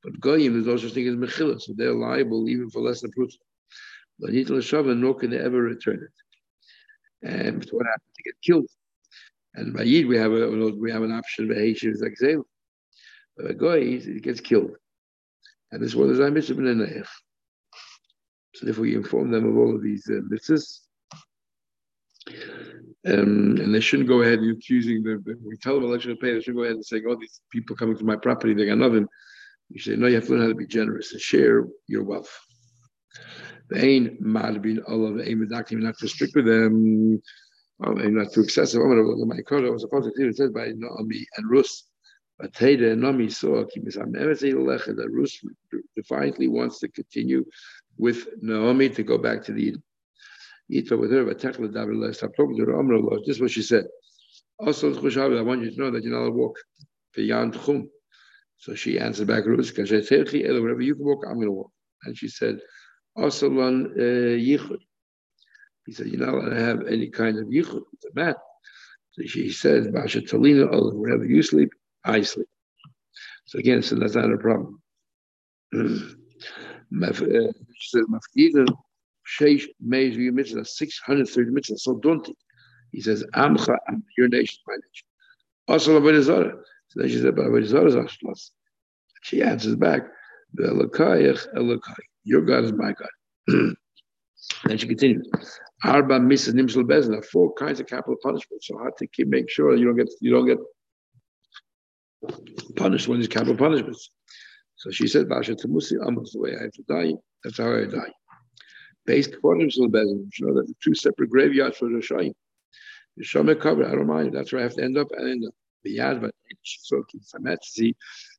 But 0.03 0.19
Goyim 0.19 0.59
is 0.59 0.67
also 0.67 0.89
thing 0.89 1.07
as 1.07 1.15
Mechila, 1.15 1.61
so 1.61 1.73
they're 1.75 1.93
liable 1.93 2.50
even 2.50 2.69
for 2.69 2.81
less 2.81 3.01
than 3.01 3.11
a 3.11 3.19
pruta. 3.19 3.38
But 4.19 4.31
Yid 4.31 4.47
Lashava, 4.47 4.97
nor 4.97 5.15
can 5.15 5.31
they 5.31 5.39
ever 5.39 5.61
return 5.61 6.01
it. 6.01 7.27
And 7.27 7.63
what 7.71 7.85
happens? 7.85 8.11
They 8.17 8.23
get 8.23 8.41
killed. 8.41 8.67
And 9.53 9.74
by 9.74 9.84
Yid, 9.84 10.08
we 10.08 10.17
have 10.17 10.31
a, 10.31 10.50
we 10.50 10.91
have 10.91 11.03
an 11.03 11.12
option 11.12 11.51
of 11.51 11.58
Hashiv 11.58 11.96
Zakzel. 12.01 12.43
But 13.36 13.51
a 13.51 13.53
Goy, 13.53 14.00
he 14.00 14.20
gets 14.20 14.39
killed. 14.39 14.72
And 15.72 15.81
this 15.81 15.96
one 15.96 16.10
is 16.10 16.20
is 16.20 16.31
Mitzvah 16.31 16.55
Ben 16.55 17.03
So 18.55 18.65
therefore, 18.65 18.84
we 18.84 18.96
inform 18.96 19.31
them 19.31 19.46
of 19.46 19.58
all 19.58 19.75
of 19.75 19.81
these 19.81 20.10
uh, 20.10 20.22
mitzvahs. 20.31 20.79
Um, 23.08 23.58
and 23.58 23.74
they 23.74 23.79
shouldn't 23.79 24.10
go 24.10 24.22
ahead 24.22 24.39
and 24.39 24.55
accusing 24.55 25.01
them. 25.01 25.24
we 25.43 25.58
tell 25.58 25.75
them 25.75 25.86
election 25.86 26.12
to 26.12 26.17
pay, 26.17 26.34
they 26.34 26.39
shouldn't 26.39 26.58
go 26.58 26.63
ahead 26.63 26.75
and 26.75 26.86
say, 26.86 27.01
oh, 27.08 27.15
these 27.15 27.41
people 27.51 27.75
coming 27.75 27.98
to 27.98 28.03
my 28.03 28.15
property, 28.15 28.53
they 28.53 28.65
got 28.65 28.77
nothing. 28.77 29.08
You 29.70 29.79
say, 29.79 29.96
no, 29.96 30.08
you 30.08 30.15
have 30.15 30.25
to 30.25 30.31
learn 30.31 30.41
how 30.41 30.48
to 30.48 30.55
be 30.55 30.67
generous 30.67 31.13
and 31.13 31.22
share 31.22 31.65
your 31.88 32.03
wealth. 32.03 32.31
They 33.70 33.81
ain't 33.81 34.22
mad 34.22 34.62
being 34.62 34.79
all 34.79 35.08
of 35.08 35.27
aim 35.27 35.48
not 35.81 35.98
too 35.98 36.08
strict 36.08 36.36
with 36.36 36.46
them, 36.46 37.22
um, 37.83 38.13
not 38.13 38.31
too 38.33 38.41
excessive. 38.41 38.81
I'm 38.81 38.89
look 39.03 39.21
at 39.21 39.27
my. 39.27 39.41
I 39.67 39.69
was 39.69 39.81
supposed 39.81 40.09
to 40.15 40.27
it 40.29 40.35
says 40.35 40.51
by 40.51 40.71
Naomi 40.75 41.25
and 41.38 41.50
Rus. 41.50 41.88
But 42.39 42.53
Teda 42.53 42.93
and 42.93 43.01
Naomi 43.01 43.29
saw 43.29 43.63
that 44.95 45.09
Rus 45.11 45.39
defiantly 45.95 46.47
wants 46.47 46.79
to 46.79 46.88
continue 46.89 47.45
with 47.97 48.27
Naomi 48.41 48.89
to 48.89 49.03
go 49.03 49.17
back 49.17 49.43
to 49.43 49.53
the 49.53 49.75
Yitva 50.71 50.97
with 51.00 51.11
her, 51.11 51.25
but 51.25 51.39
stop 52.15 52.35
talking 52.35 52.57
to 52.57 52.65
her, 52.65 52.77
Amr 52.79 52.97
This 53.25 53.35
is 53.35 53.41
what 53.41 53.51
she 53.51 53.61
said. 53.61 53.85
Also, 54.59 54.93
I 54.93 55.41
want 55.41 55.63
you 55.63 55.71
to 55.71 55.77
know 55.79 55.91
that 55.91 56.03
you're 56.03 56.13
not 56.13 56.19
allowed 56.21 56.29
to 56.29 56.35
walk 56.35 56.57
beyond 57.15 57.59
Chum. 57.65 57.89
So 58.57 58.75
she 58.75 59.00
answered 59.00 59.27
back, 59.27 59.45
wherever 59.45 60.81
you 60.81 60.95
can 60.95 61.05
walk, 61.05 61.25
I'm 61.27 61.35
going 61.35 61.47
to 61.47 61.51
walk. 61.51 61.71
And 62.05 62.17
she 62.17 62.27
said, 62.27 62.59
also 63.15 63.50
uh, 63.50 64.38
yichud. 64.38 64.79
He 65.91 65.95
said, 65.95 66.07
you're 66.07 66.25
not 66.25 66.33
allowed 66.33 66.50
to 66.51 66.63
have 66.63 66.88
any 66.88 67.10
kind 67.10 67.38
of 67.38 67.48
yichud. 67.48 67.81
It's 67.91 68.05
a 68.05 68.12
mat. 68.15 68.38
So 69.12 69.24
she 69.25 69.51
says, 69.51 69.89
Basha 69.89 70.21
Talina, 70.21 70.69
wherever 70.95 71.25
you 71.25 71.43
sleep, 71.43 71.69
I 72.05 72.21
sleep. 72.21 72.48
So 73.43 73.60
again, 73.60 73.83
so 73.83 73.95
that's 73.95 74.15
not 74.15 74.31
a 74.31 74.38
problem. 74.38 74.81
Uh, 77.03 77.13
she 77.77 78.51
says, 78.51 78.67
Sheish 79.38 79.65
Meis 79.81 80.15
mitzvah, 80.17 80.63
630 80.65 81.51
mitzvahs, 81.51 81.79
so 81.79 81.95
daunting. 82.00 82.36
He 82.91 83.01
says, 83.01 83.25
Amcha, 83.33 83.77
your 84.17 84.27
nation, 84.29 84.60
my 84.67 84.75
nation. 84.75 85.07
Also, 85.67 86.00
Avodah 86.00 86.21
Zarah. 86.21 86.53
So 86.89 87.01
then 87.01 87.10
she 87.10 87.21
said, 87.21 87.36
but 87.36 87.45
Avodah 87.45 87.65
Zarah 87.65 88.05
is. 88.05 88.51
She 89.24 89.41
answers 89.41 89.75
back, 89.75 90.03
Elokayach, 90.57 91.53
Elokai. 91.55 92.03
Your 92.24 92.41
God 92.41 92.63
is 92.65 92.74
my 92.74 92.93
God. 92.93 93.75
then 94.65 94.77
she 94.77 94.88
continues, 94.88 95.29
Arba 95.84 96.20
Mrs. 96.20 96.53
Nimshal 96.53 96.84
Bezna, 96.84 97.24
four 97.25 97.53
kinds 97.53 97.79
of 97.79 97.88
capital 97.88 98.15
punishment. 98.22 98.63
So 98.63 98.77
hard 98.77 98.98
to 98.98 99.08
keep 99.08 99.27
make 99.27 99.50
sure 99.50 99.75
you 99.75 99.86
don't 99.86 99.98
get 99.98 100.10
you 100.22 100.31
don't 100.31 100.46
get 100.46 100.60
punished 102.75 103.08
when 103.08 103.20
these 103.20 103.27
capital 103.27 103.55
punishments. 103.55 104.12
So 104.75 104.91
she 104.91 105.08
said, 105.08 105.29
Basha 105.29 105.55
Tamusi, 105.55 106.03
almost 106.03 106.34
the 106.34 106.39
way 106.39 106.55
I 106.58 106.63
have 106.63 106.72
to 106.74 106.84
die. 106.84 107.13
That's 107.43 107.58
how 107.58 107.75
I 107.75 107.86
die 107.86 108.12
based 109.05 109.31
to 109.31 109.39
the 109.41 109.89
Bezin. 109.91 110.29
You 110.39 110.48
know 110.48 110.53
that 110.55 110.67
the 110.67 110.75
two 110.84 110.96
separate 110.96 111.29
graveyards 111.29 111.77
for 111.77 111.89
the 111.89 111.98
Shayim. 111.98 112.34
The 113.17 113.25
Shomer 113.25 113.60
covered, 113.60 113.88
I 113.88 113.91
don't 113.91 114.08
mind. 114.08 114.34
That's 114.34 114.51
where 114.51 114.62
I 114.62 114.63
have 114.63 114.75
to 114.75 114.84
end 114.84 114.98
up 114.98 115.08
and 115.12 115.29
end 115.29 115.46
up. 115.48 115.53
The 115.84 115.98
Yad, 115.98 116.22
but 116.22 116.31
she 116.62 116.77
saw 116.84 117.01
see, 117.63 117.96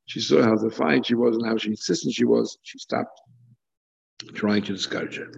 she 0.06 0.20
saw 0.20 0.42
how 0.42 0.54
defiant 0.54 1.06
she 1.06 1.16
was 1.16 1.36
and 1.36 1.44
how 1.44 1.56
she 1.56 1.70
insistent 1.70 2.14
she 2.14 2.24
was. 2.24 2.56
She 2.62 2.78
stopped 2.78 3.20
trying 4.34 4.62
to 4.62 4.72
discourage 4.72 5.16
her. 5.16 5.28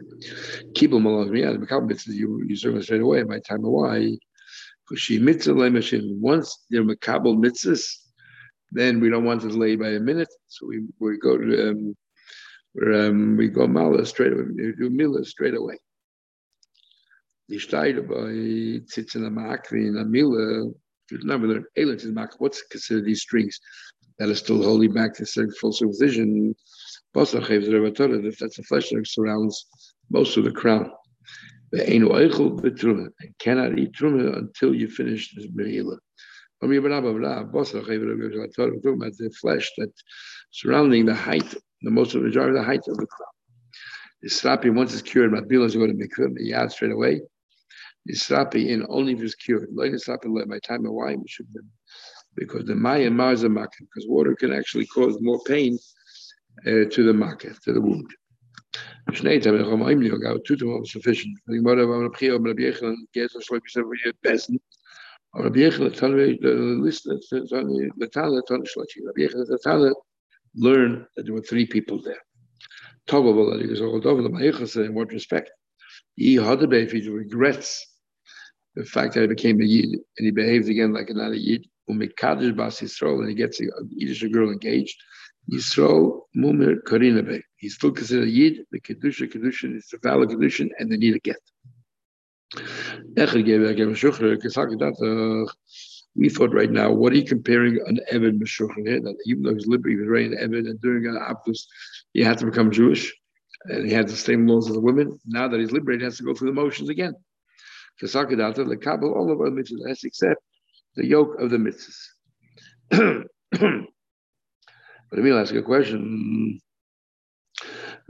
Kibble 0.75 1.00
Malach 1.00 1.31
Miyad, 1.31 1.57
Makabal 1.57 1.91
mitzvahs, 1.91 2.14
you, 2.14 2.45
you 2.47 2.57
serve 2.57 2.83
straight 2.83 3.00
away. 3.00 3.23
My 3.25 3.38
time 3.41 3.62
why? 3.62 4.17
Because 4.88 5.00
she 5.00 5.19
mitzvah 5.19 5.55
once 6.21 6.64
they're 6.71 6.85
Makabal 6.85 7.37
mitzvahs, 7.37 7.97
then 8.73 9.00
we 9.00 9.09
don't 9.09 9.25
want 9.25 9.41
to 9.43 9.49
delay 9.49 9.76
by 9.76 9.91
a 9.91 10.00
minute. 10.00 10.33
So 10.49 10.67
we, 10.67 10.83
we 10.99 11.19
go 11.19 11.38
to 11.38 11.71
um, 11.71 11.97
um, 12.93 13.37
we 13.37 13.49
go 13.49 13.67
mala 13.67 14.05
straight 14.05 14.33
away, 14.33 14.43
we 14.43 14.73
do 14.73 14.91
mila 14.91 15.25
straight 15.25 15.55
away. 15.55 15.79
The 17.49 17.57
shtayda 17.57 18.09
by 18.09 18.14
amakri 19.23 19.87
and 19.88 19.97
amila, 19.97 20.75
remember 21.11 21.62
elit 21.79 21.97
is 21.97 22.07
mak. 22.07 22.41
What's 22.41 22.62
considered 22.62 23.05
these 23.05 23.23
strings 23.23 23.61
that 24.19 24.29
are 24.29 24.35
still 24.35 24.62
holding 24.62 24.93
back 24.93 25.14
to 25.14 25.26
full 25.61 25.73
If 27.16 28.38
that's 28.38 28.56
the 28.56 28.64
flesh 28.68 28.90
that 28.90 29.06
surrounds 29.06 29.66
most 30.11 30.37
of 30.37 30.44
the 30.44 30.50
crown. 30.50 30.90
And 31.73 32.09
cannot 33.38 33.78
eat 33.78 33.92
truma 33.92 34.37
until 34.37 34.75
you 34.75 34.88
finish 34.88 35.35
this 35.35 35.47
meila. 35.49 35.99
Talking 36.61 36.78
about 36.78 36.92
the 39.18 39.35
flesh 39.40 39.71
that 39.78 39.92
surrounding 40.50 41.06
the 41.06 41.14
height 41.14 41.54
the 41.83 41.90
most 41.90 42.14
of 42.14 42.23
the 42.23 42.28
majority 42.28 42.56
of 42.56 42.62
the 42.62 42.66
height 42.66 42.87
of 42.88 42.97
the 42.97 43.06
crown. 43.06 43.28
The 44.23 44.30
srapi, 44.30 44.75
once 44.75 44.94
it's 44.94 45.02
cured, 45.02 45.33
matbilas 45.33 45.73
to 45.73 45.78
go 45.78 45.87
to 45.87 45.92
mikveh, 45.92 46.38
yad 46.40 46.71
straight 46.73 46.92
away. 46.92 47.21
The 48.06 48.14
srapi 48.14 48.68
in 48.68 48.87
only 48.88 49.12
if 49.12 49.21
it's 49.21 49.35
cured. 49.35 49.68
The 49.75 49.83
srapi, 49.83 50.49
by 50.49 50.59
time 50.61 50.83
we 50.83 51.28
should 51.28 51.47
because 52.37 52.64
the 52.64 52.75
Maya 52.75 53.11
Mars 53.11 53.44
a 53.44 53.49
because 53.49 54.06
water 54.09 54.35
can 54.35 54.52
actually 54.52 54.87
cause 54.87 55.16
more 55.21 55.40
pain 55.47 55.78
uh, 56.61 56.88
to 56.90 57.02
the 57.02 57.12
market, 57.12 57.61
to 57.62 57.73
the 57.73 57.80
wound. 57.80 58.11
Two 59.12 59.28
of 59.28 59.42
them 59.42 60.80
was 60.80 60.92
sufficient. 60.92 61.38
The 61.46 61.56
Gemara 61.56 61.82
of 61.82 61.88
Rabbi 61.88 62.18
Yochanan, 62.18 62.46
Rabbi 62.46 62.62
Yochanan, 62.62 62.96
Geza, 63.14 63.38
Shlomi, 63.38 63.61
Sefer, 63.68 64.12
Besen. 64.25 64.58
Rabbi 65.34 65.61
Yochanan, 65.61 66.40
the 66.40 66.49
listener, 66.82 67.18
Tanvi, 67.30 67.90
Latala, 68.00 68.42
Tanvi, 68.49 68.66
Shlomi. 68.66 69.06
Rabbi 69.06 69.20
Yochanan, 69.20 69.50
Latala, 69.50 69.94
learned 70.56 71.06
that 71.16 71.25
there 71.25 71.34
were 71.34 71.42
three 71.42 71.66
people 71.66 72.00
there. 72.02 72.23
Togaval, 73.06 73.52
that 73.52 73.61
he 73.62 73.68
was 73.68 73.80
all 73.80 74.00
over 74.08 74.23
the 74.23 74.66
said, 74.66 74.87
in 74.87 74.94
what 74.94 75.12
respect? 75.12 75.50
He 76.16 76.37
had 76.37 76.62
a 76.62 76.66
baby, 76.66 77.00
He 77.00 77.08
regrets 77.08 77.87
the 78.75 78.84
fact 78.84 79.14
that 79.14 79.20
he 79.23 79.26
became 79.26 79.61
a 79.61 79.64
Yid, 79.64 79.90
and 79.90 80.26
he 80.26 80.30
behaves 80.30 80.68
again 80.68 80.92
like 80.92 81.11
another 81.11 81.34
Yid. 81.34 81.66
Umikadish 81.90 82.56
Bas 82.56 82.80
Yisrael, 82.80 83.20
and 83.20 83.28
he 83.28 83.34
gets 83.34 83.61
a 83.61 83.64
Yiddish 83.90 84.23
girl 84.32 84.50
engaged. 84.50 84.96
Yisrael 85.51 86.21
Mumir 86.37 86.83
Karinabe. 86.83 87.43
He's 87.57 87.75
still 87.75 87.93
considered 87.93 88.29
Yid, 88.29 88.67
the 88.71 88.81
Kedusha, 88.81 89.31
Kedusha, 89.31 89.77
it's 89.77 89.93
a 89.93 89.99
valid 89.99 90.31
Kedusha, 90.31 90.71
and 90.79 90.91
they 90.91 90.97
need 90.97 91.17
a 91.17 91.19
get. 91.19 91.37
Uh, 92.57 92.61
we 96.17 96.29
thought 96.29 96.55
right 96.55 96.71
now, 96.71 96.93
what 96.93 97.13
are 97.13 97.17
you 97.17 97.25
comparing 97.25 97.81
an 97.87 97.99
Evid 98.13 98.39
Meshuchan 98.39 98.87
here? 98.87 99.01
That 99.01 99.17
even 99.27 99.43
though 99.43 99.55
he's 99.55 99.67
liberated, 99.67 99.99
he 99.99 100.03
was 100.03 100.09
raised 100.09 100.35
Evid, 100.35 100.71
and 100.71 100.81
during 100.81 101.07
an 101.07 101.17
Abdus, 101.17 101.67
he 102.13 102.23
had 102.23 102.39
to 102.39 102.47
become 102.47 102.71
Jewish, 102.71 103.13
and 103.65 103.85
he 103.87 103.93
had 103.93 104.07
the 104.09 104.17
same 104.17 104.47
laws 104.47 104.69
as 104.69 104.75
the 104.75 104.81
women. 104.81 105.19
Now 105.27 105.49
that 105.49 105.59
he's 105.59 105.73
liberated, 105.73 106.03
he 106.03 106.05
has 106.05 106.19
to 106.19 106.25
go 106.25 106.35
through 106.35 106.51
the 106.51 106.61
motions 106.61 106.89
again. 106.89 107.15
Kasakadata, 108.01 108.69
the 108.69 108.77
Kabul, 108.77 109.13
all 109.13 109.29
of 109.31 109.41
our 109.41 109.51
mitzvahs, 109.51 110.05
except 110.05 110.41
the 110.95 111.07
yoke 111.07 111.41
of 111.41 111.51
the 111.51 111.59
mitzvahs. 111.59 111.99
But 115.11 115.18
Emil 115.18 115.38
ask 115.38 115.54
a 115.54 115.62
question. 115.62 116.61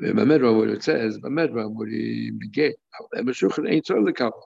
Bamedra, 0.01 0.57
what 0.57 0.69
it 0.69 0.83
says, 0.83 1.19
Bamedra, 1.19 1.71
what 1.71 1.89
he 1.89 2.31
beget, 2.39 2.75
Meshuchan 3.17 3.71
ain't 3.71 3.87
so 3.87 4.03
the 4.05 4.13
couple. 4.13 4.45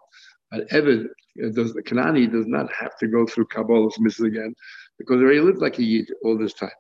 But 0.51 0.69
Evid, 0.69 1.07
does, 1.55 1.73
the 1.75 1.83
Kanani 1.83 2.31
does 2.31 2.47
not 2.47 2.71
have 2.73 2.97
to 2.99 3.07
go 3.07 3.27
through 3.27 3.47
Kabbalah's 3.47 3.99
misses 4.01 4.27
again 4.27 4.55
because 4.99 5.21
he 5.21 5.41
lived 5.41 5.59
like 5.59 5.79
a 5.79 5.83
Yid 5.83 6.11
all 6.25 6.37
this 6.37 6.55
time. 6.55 6.71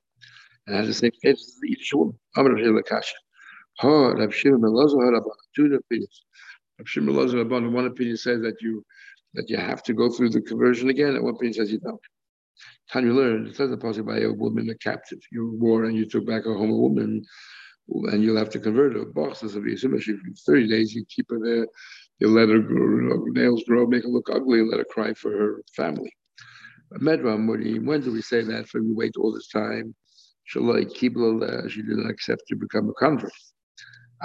And 0.67 0.77
has 0.77 0.87
the 0.87 0.95
same 0.95 1.13
as 1.25 1.57
the 1.61 1.71
Yiddish 1.71 1.93
woman. 1.95 2.19
Amr 2.37 2.53
of 2.53 2.59
Hilakasha. 2.59 3.15
Ha, 3.79 3.89
Rav 3.89 4.35
Shimon 4.35 4.61
ben 4.61 4.73
Lazar, 4.73 4.97
Rabban, 4.97 5.31
two 5.55 5.75
opinions. 5.75 6.25
Rav 6.79 6.89
Shimon 6.89 7.15
ben 7.15 7.23
Lazar, 7.25 7.45
Rabban, 7.45 7.73
one 7.73 7.87
opinion 7.87 8.17
says 8.17 8.43
that 8.43 8.61
you 8.61 8.85
that 9.35 9.49
you 9.49 9.57
have 9.57 9.83
to 9.85 9.93
go 9.93 10.11
through 10.11 10.31
the 10.31 10.41
conversion 10.41 10.89
again, 10.89 11.15
and 11.15 11.23
one 11.23 11.35
opinion 11.35 11.55
says 11.55 11.71
you 11.71 11.79
don't 11.79 12.01
time 12.93 13.07
you 13.07 13.15
learn, 13.15 13.47
it 13.47 13.57
doesn't 13.57 13.81
possible 13.81 14.13
by 14.13 14.21
a 14.21 14.33
woman, 14.33 14.69
a 14.71 14.75
captive. 14.77 15.19
You 15.31 15.57
wore 15.61 15.85
and 15.85 15.97
you 15.97 16.07
took 16.09 16.27
back 16.27 16.47
a 16.47 16.53
home 16.55 16.71
a 16.71 16.77
woman, 16.77 17.25
and 17.89 18.23
you'll 18.23 18.37
have 18.37 18.51
to 18.51 18.59
convert 18.59 18.95
her. 18.95 19.05
Boss 19.05 19.41
says, 19.41 19.57
if 19.57 19.65
you 19.65 19.77
30 20.47 20.69
days, 20.69 20.95
you 20.95 21.05
keep 21.09 21.31
her 21.31 21.39
there, 21.43 21.67
you 22.19 22.29
let 22.29 22.49
her 22.49 22.59
grow, 22.59 23.25
nails 23.29 23.63
grow, 23.65 23.87
make 23.87 24.03
her 24.03 24.09
look 24.09 24.29
ugly, 24.33 24.61
and 24.61 24.69
let 24.71 24.79
her 24.79 24.87
cry 24.91 25.15
for 25.15 25.31
her 25.31 25.63
family. 25.75 26.13
Medram, 26.95 27.47
when 27.87 28.01
do 28.01 28.13
we 28.13 28.23
say 28.23 28.43
that? 28.43 28.69
For 28.69 28.83
we 28.83 28.93
wait 28.93 29.17
all 29.17 29.33
this 29.33 29.49
time. 29.49 29.95
Shalai 30.53 30.87
Kibla, 30.87 31.69
she 31.69 31.83
did 31.83 31.99
not 31.99 32.11
accept 32.11 32.43
to 32.49 32.57
become 32.57 32.89
a 32.89 32.95
convert. 32.95 33.31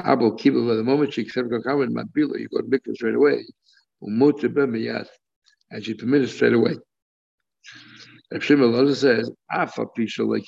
Abel 0.06 0.32
Kibla, 0.38 0.75
the 0.78 0.84
moment 0.84 1.13
she 1.13 1.22
accepted 1.22 1.50
to 1.50 1.58
a 1.58 1.62
convert, 1.62 1.90
Mabila, 1.90 2.40
you 2.40 2.48
got 2.48 2.63
mikvah 2.63 2.96
straight 2.96 3.16
away. 3.16 3.46
And 5.72 5.84
she 5.84 5.94
permitted 5.94 6.30
straight 6.30 6.54
away. 6.54 6.78
Rav 8.31 8.43
Shimon 8.43 8.95
says, 8.95 9.31
Afa 9.51 9.86
Pisha 9.97 10.27
like 10.27 10.43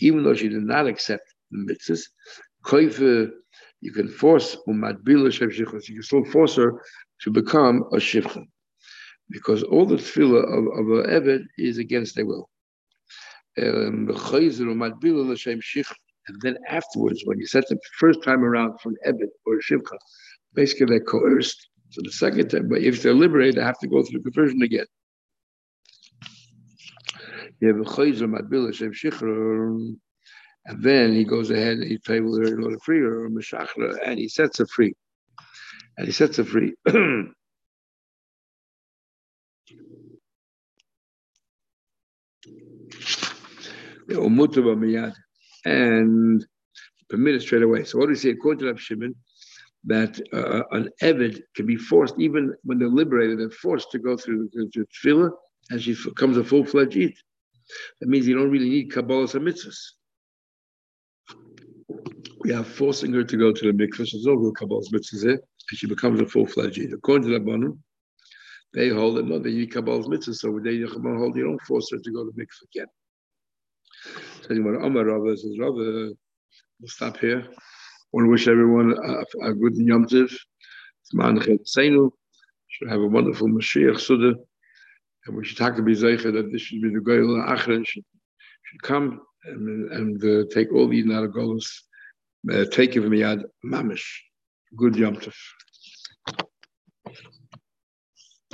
even 0.00 0.24
though 0.24 0.34
she 0.34 0.48
did 0.48 0.62
not 0.62 0.86
accept 0.86 1.34
the 1.50 1.58
mitzvahs, 1.58 2.02
koife, 2.64 3.30
you 3.80 3.92
can 3.92 4.08
force 4.08 4.56
umadbila 4.68 5.28
shev 5.28 5.52
shichas, 5.52 5.88
you 5.88 5.94
can 5.96 6.02
still 6.02 6.24
force 6.24 6.56
her 6.56 6.80
to 7.20 7.30
become 7.30 7.84
a 7.92 7.96
shivcha. 7.96 8.44
Because 9.30 9.62
all 9.62 9.86
the 9.86 9.96
tevilah 9.96 10.44
of, 10.44 10.66
of 10.78 10.86
an 11.04 11.22
Eved 11.22 11.44
is 11.58 11.78
against 11.78 12.14
their 12.14 12.26
will. 12.26 12.48
Um, 13.56 14.08
and 16.26 16.40
then 16.40 16.56
afterwards, 16.68 17.22
when 17.24 17.38
you 17.38 17.46
set 17.46 17.68
them 17.68 17.78
first 17.98 18.22
time 18.22 18.44
around 18.44 18.78
for 18.80 18.90
an 18.90 18.96
Eved 19.06 19.28
or 19.46 19.56
a 19.56 19.62
shivcha, 19.62 19.96
basically 20.54 20.86
they're 20.86 21.00
coerced. 21.00 21.68
So 21.90 22.00
the 22.02 22.12
second 22.12 22.48
time, 22.48 22.68
but 22.68 22.82
if 22.82 23.02
they're 23.02 23.14
liberated, 23.14 23.56
they 23.56 23.62
have 23.62 23.78
to 23.78 23.88
go 23.88 24.02
through 24.02 24.22
conversion 24.22 24.62
again 24.62 24.86
you 25.12 25.12
have 26.22 26.32
a 26.32 26.32
chayzer 26.32 26.72
matbil 26.72 27.12
Hashem 27.12 27.42
shichra, 27.42 27.43
and 30.66 30.82
then 30.82 31.12
he 31.12 31.24
goes 31.24 31.50
ahead 31.50 31.78
and 31.78 31.84
he 31.84 31.98
tables 31.98 32.38
her 32.38 32.44
in 32.44 32.64
order 32.64 32.78
free 32.78 33.00
her, 33.00 33.28
meshachra, 33.28 33.98
and 34.04 34.18
he 34.18 34.28
sets 34.28 34.58
her 34.58 34.66
free. 34.66 34.94
And 35.96 36.06
he 36.06 36.12
sets 36.12 36.38
her 36.38 36.44
free. 36.44 36.74
and 45.64 46.44
permitted 47.08 47.42
straight 47.42 47.62
away. 47.62 47.84
So 47.84 47.98
what 47.98 48.06
do 48.06 48.10
we 48.10 48.16
say? 48.16 48.30
According 48.30 48.60
to 48.60 48.66
Rav 48.66 48.80
Shimon, 48.80 49.14
that 49.84 50.18
uh, 50.32 50.62
an 50.72 50.88
Evid 51.02 51.42
can 51.54 51.66
be 51.66 51.76
forced, 51.76 52.14
even 52.18 52.54
when 52.64 52.78
they're 52.78 52.88
liberated, 52.88 53.38
they're 53.38 53.50
forced 53.50 53.90
to 53.92 53.98
go 53.98 54.16
through 54.16 54.48
the 54.52 54.86
tevilah, 55.02 55.30
and 55.70 55.82
she 55.82 55.96
becomes 56.04 56.36
a 56.36 56.44
full-fledged. 56.44 57.22
That 58.00 58.08
means 58.08 58.26
you 58.26 58.36
don't 58.36 58.50
really 58.50 58.68
need 58.68 58.90
Kabbalah's 58.90 59.34
and 59.34 59.46
mitzvahs. 59.46 59.78
We 62.40 62.52
are 62.52 62.64
forcing 62.64 63.12
her 63.14 63.24
to 63.24 63.36
go 63.36 63.52
to 63.52 63.72
the 63.72 63.86
mikvah. 63.86 64.06
She's 64.06 64.24
no 64.24 64.32
oh, 64.32 64.36
real 64.36 64.52
Kabbalah's 64.52 64.90
mitzvahs 64.92 65.22
there, 65.22 65.32
and 65.32 65.78
she 65.78 65.86
becomes 65.86 66.20
a 66.20 66.26
full-fledged 66.26 66.74
Jew. 66.74 66.94
According 66.94 67.28
to 67.28 67.38
the 67.38 67.40
Rabbanim, 67.40 67.78
they 68.74 68.88
hold 68.88 69.16
that 69.16 69.26
no, 69.26 69.38
they 69.38 69.52
need 69.52 69.72
Kabbalah's 69.72 70.08
mitzvahs, 70.08 70.36
so 70.36 70.58
they 70.62 70.80
hold 70.80 71.36
you 71.36 71.44
don't 71.44 71.62
force 71.62 71.90
her 71.90 71.98
to 71.98 72.12
go 72.12 72.24
to 72.24 72.32
the 72.34 72.42
mikvah 72.42 72.64
again. 72.74 72.86
So 74.42 74.62
want 74.62 74.84
Amar 74.84 75.04
Rava 75.04 75.36
says, 75.36 75.56
Rava, 75.58 76.10
we'll 76.80 76.88
stop 76.88 77.16
here. 77.18 77.40
I 77.40 77.54
want 78.12 78.26
to 78.26 78.30
wish 78.30 78.46
everyone 78.46 78.92
a, 78.92 79.48
a 79.48 79.54
good 79.54 79.76
Yom 79.76 80.06
Tiv. 80.06 80.36
Should 82.74 82.90
have 82.90 83.00
a 83.00 83.06
wonderful 83.06 83.48
Mashiach 83.48 84.00
Suda. 84.00 84.34
And 85.26 85.36
we 85.36 85.44
should 85.44 85.56
talk 85.56 85.76
to 85.76 85.82
Bizaycha 85.82 86.32
that 86.32 86.52
this 86.52 86.62
should 86.62 86.82
be 86.82 86.90
the 86.90 87.00
Goyal 87.00 87.46
Achran 87.48 87.86
should, 87.86 88.04
should 88.64 88.82
come 88.82 89.22
and, 89.44 89.90
and 89.92 90.24
uh, 90.24 90.44
take 90.52 90.72
all 90.72 90.88
these 90.88 91.06
Naragolos, 91.06 91.66
uh, 92.52 92.64
take 92.70 92.96
it 92.96 93.02
from 93.02 93.10
Yad 93.10 93.42
Mamish. 93.64 94.04
Good 94.76 94.96
Yom 94.96 95.16
Tov. 95.16 95.34